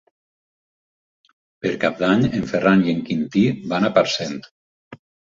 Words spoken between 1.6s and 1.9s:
Per